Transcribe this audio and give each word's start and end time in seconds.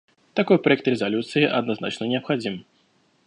Такой 0.33 0.57
проект 0.57 0.87
резолюции 0.87 1.43
однозначно 1.43 2.05
необходим. 2.05 2.65